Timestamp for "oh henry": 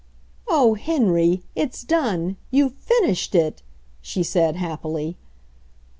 0.47-1.43